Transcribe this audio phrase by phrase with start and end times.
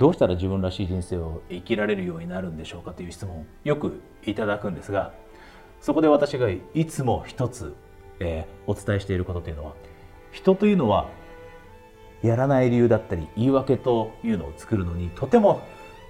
[0.00, 5.12] どうしたら自分らしい人生を生きられるようになるんでしょうかという質問よくいただくんですが
[5.82, 7.74] そこで私がいつも一つ、
[8.18, 9.74] えー、お伝えしていることというのは
[10.32, 11.10] 人というのは
[12.22, 15.60] やらない理由だったり言い訳というのを作るのにとても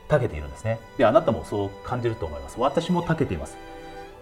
[0.08, 0.78] 長けているんですね。
[0.96, 2.60] であなたもそう感じると思います。
[2.60, 3.58] 私も長けています。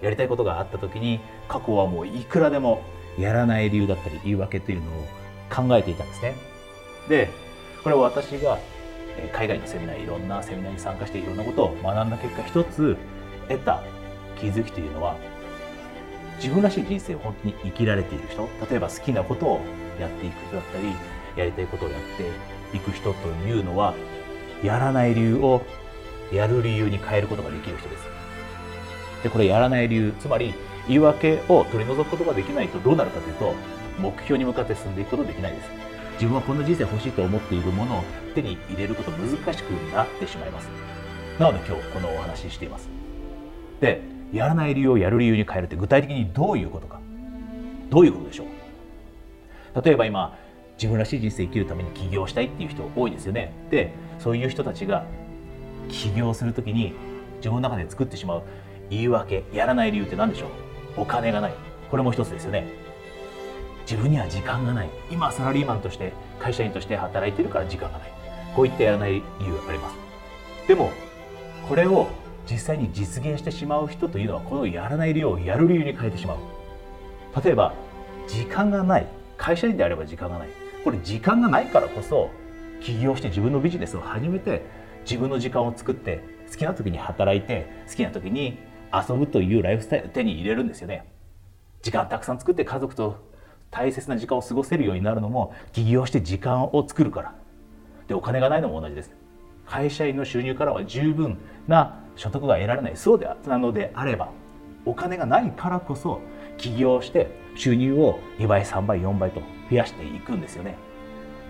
[0.02, 2.82] やりたいことがあった時に過去はもういくらでも
[3.18, 5.04] やらない理由だったり言い訳というのを
[5.50, 6.34] 考えていたんですね。
[7.08, 7.30] で
[7.82, 8.58] これは私が
[9.32, 12.96] 海外のセミナーいろんなセミナーに参加していろんなことを学んだ結果一つ
[13.48, 13.82] 得た
[14.38, 15.16] 気づきというのは
[16.36, 19.60] 自分らしい人生を本当に生きられている人例えば好きなことを
[19.98, 20.92] やっていく人だったり
[21.36, 23.94] やりたいことをやっていく人というのは
[24.62, 25.62] やらない理由を
[26.32, 28.04] やる理由に変えることができる人です。
[29.22, 30.54] でこれやらない理由つまり
[30.86, 33.54] 言い訳を取り除くことができないとどうなるかというと
[33.98, 35.87] 目標に向かって進んでいくことができないです。
[36.18, 38.02] 自分はこんな人生欲しいと思っているものを
[38.34, 40.68] 手に入れること難しくなってしまいます。
[41.38, 42.88] なので今日このお話ししています。
[43.80, 44.02] で
[44.32, 47.00] やらない理由をやる理由に変えるって具体的にどういうことか。
[47.88, 48.46] どういうことでしょう。
[49.80, 50.36] 例えば今
[50.76, 53.52] 自分らしい人生生きるために起業したいっていう人多いですよね。
[53.70, 55.04] でそういう人たちが
[55.88, 56.94] 起業するときに
[57.36, 58.42] 自分の中で作ってしまう
[58.90, 60.48] 言い訳やらない理由って何でしょう。
[61.02, 61.54] お金がない。
[61.88, 62.87] これも一つですよね。
[63.88, 64.90] 自分には時間がない。
[65.10, 68.12] 今サラリーマンとして会社員として働いてるから時間がない。
[68.54, 69.96] こういったやらない理由があります。
[70.68, 70.90] でも
[71.66, 72.06] これを
[72.50, 76.36] 実際に実現してしまう人というのはこのやらない理由をやる理由に変えてしまう。
[77.42, 77.72] 例えば
[78.26, 79.06] 時間がない。
[79.38, 80.48] 会社員であれば時間がない。
[80.84, 82.28] これ時間がないからこそ
[82.82, 84.66] 起業して自分のビジネスを始めて
[85.04, 88.58] 自分の時間を作って好きな時に働いて好きな時に
[88.92, 91.10] 遊ぶというライフスタイルを手に入れるんですよね。
[91.80, 93.27] 時間たくさん作って家族と
[93.70, 97.34] 大切な時間を過ごせるようになるのも起業して時間を作るから。
[98.06, 99.12] でお金がないのも同じです。
[99.66, 102.96] 会社員の収入からは十分な所得が得られない。
[102.96, 104.30] そうでなのであれば
[104.84, 106.20] お金がないからこそ
[106.56, 109.40] 起業して収入を2倍3倍4倍と
[109.70, 110.76] 増やしていくんですよね。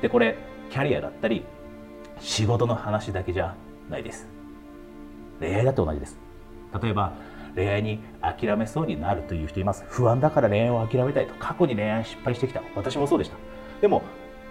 [0.03, 0.37] でこれ
[0.71, 1.45] キャリアだったり
[2.19, 3.55] 仕事の話だけじゃ
[3.89, 4.29] ないです。
[5.39, 6.19] 恋愛だって同じです。
[6.83, 7.12] 例えば
[7.55, 9.85] 恋愛に諦めそうになるという人います。
[9.89, 11.35] 不安だから恋愛を諦めたいと。
[11.39, 12.63] 過去に恋愛失敗してきた。
[12.75, 13.37] 私もそうでした。
[13.81, 14.03] でも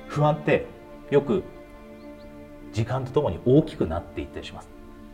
[0.07, 0.65] 不安って
[1.09, 1.43] よく
[2.73, 4.69] 時間とともに大きくなっていったりします。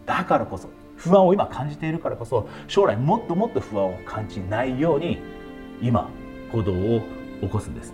[0.06, 5.20] だからこそ不安を今感じているからこそ将来もっともっと不安を感じないように
[5.82, 6.10] 今
[6.52, 7.02] 行動を
[7.42, 7.94] 起こすんです。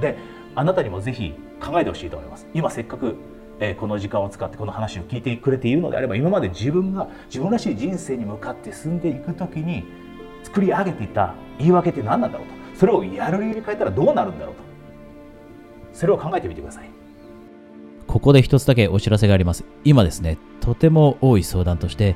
[0.00, 0.16] で
[0.54, 2.46] あなたにもぜひ考えてほしいと思います。
[2.54, 3.16] 今せっかく
[3.60, 9.84] えこの時間を使ってこの話を聞いてくれているのであれば今まで自分が自分らしい人生に向かって進んでいく時に
[10.44, 12.54] 作り上げていた言い訳って何なんだろうと。
[12.78, 14.62] それをやる理由に変えたらどうなるんだろうと。
[15.92, 16.88] それを考えてみてください。
[18.06, 19.64] ここで一つだけお知らせがあります。
[19.84, 22.14] 今ですねとても多い相談として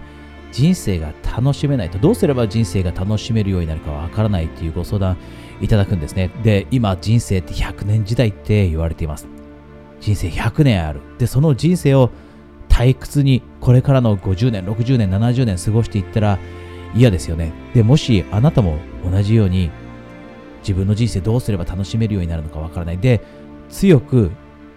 [0.53, 1.98] 人生が楽しめないと。
[1.98, 5.16] どうすれば人生が楽しめるようになるかわからないというご相談
[5.60, 6.30] いただくんですね。
[6.44, 9.41] で今人生って100年時代って言われています。
[10.02, 11.00] 人生100年ある。
[11.18, 12.10] で、その人生を
[12.68, 16.38] 退屈にこれからの50年、60年、70年過ごしていったら
[16.94, 17.52] 嫌ですよね。
[17.72, 18.78] で、もしあなたも
[19.10, 19.70] 同じように
[20.60, 22.98] 自分の人生どうすれば楽しめるようになるのかわからない。
[22.98, 23.22] で、
[23.68, 24.32] 強く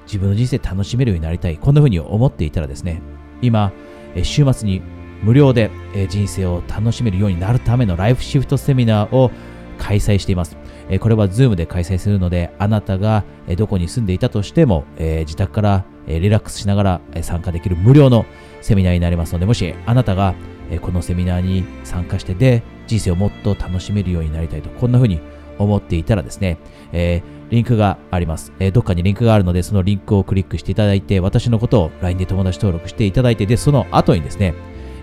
[0.05, 1.57] 自分の人生楽しめるようになりたい。
[1.57, 3.01] こんな風に思っていたらですね、
[3.41, 3.73] 今、
[4.21, 4.81] 週末に
[5.23, 5.71] 無料で
[6.09, 9.31] 人生を楽しめるようになるためのライフシフトセミナーを
[9.79, 10.55] 開催しています。
[10.99, 13.23] これは Zoom で開催するので、あなたが
[13.57, 18.25] どこに住んでいたとしても、自宅からリラックスしながら参加できる無料の
[18.61, 20.35] セミナーになりますので、もしあなたが
[20.81, 25.19] このセミナーに参加してで、人生をもっと楽しめるようになりたいと、こんな風に
[25.57, 26.57] 思っていたらですね、
[26.91, 34.53] えー、リンクがあります、えー、どっかにリンクがあるので、そのリンクをクリックしていただいて、私のことを LINE で友達登録していただいて、で、その後にですね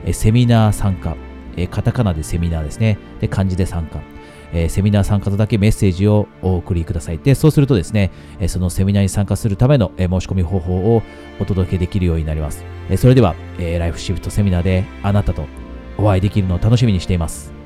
[0.05, 1.17] え、セミナー参加、
[1.57, 4.01] え、カタカナでセミナーですね、で、漢字で参加。
[4.53, 7.19] えー、セミナー参加とだけメッセージをお送りください。
[7.19, 11.03] で、そうするとですね、えそのセミナーに参加するための、え申し込み方法を
[11.41, 12.65] お届けできるようになります。
[12.91, 15.47] えそれでは、えライフシフトセミナーであなたと
[15.99, 17.62] お会いできるのを楽しみにしています。